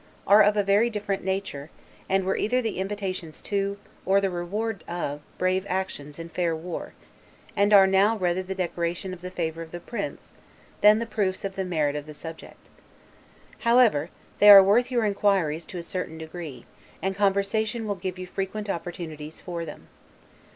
are 0.25 0.41
of 0.41 0.57
a 0.57 0.63
very 0.63 0.89
different 0.89 1.23
nature 1.23 1.69
and 2.09 2.23
were 2.25 2.35
either 2.35 2.59
the 2.59 2.79
invitations 2.79 3.39
to, 3.39 3.77
or 4.03 4.19
the 4.19 4.31
rewards 4.31 4.83
of; 4.87 5.21
brave 5.37 5.63
actions 5.69 6.17
in 6.17 6.27
fair 6.27 6.55
war; 6.55 6.93
and 7.55 7.71
are 7.71 7.85
now 7.85 8.17
rather 8.17 8.41
the 8.41 8.55
decorations 8.55 9.13
of 9.13 9.21
the 9.21 9.29
favor 9.29 9.61
of 9.61 9.71
the 9.71 9.79
prince, 9.79 10.31
than 10.81 10.97
the 10.97 11.05
proofs 11.05 11.45
of 11.45 11.53
the 11.53 11.63
merit 11.63 11.95
of 11.95 12.07
the 12.07 12.15
subject. 12.15 12.67
However, 13.59 14.09
they 14.39 14.49
are 14.49 14.63
worth 14.63 14.89
your 14.89 15.05
inquiries 15.05 15.67
to 15.67 15.77
a 15.77 15.83
certain 15.83 16.17
degree, 16.17 16.65
and 16.99 17.15
conversation 17.15 17.85
will 17.85 17.93
give 17.93 18.17
you 18.17 18.25
frequent 18.25 18.71
opportunities 18.71 19.39
for 19.39 19.65
them. 19.65 19.87